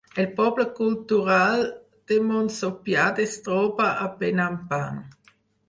El 0.21 0.27
poble 0.37 0.63
cultural 0.79 1.61
de 2.13 2.17
Monsopiad 2.31 3.23
es 3.27 3.39
troba 3.51 3.93
a 4.07 4.11
Penampang. 4.17 5.01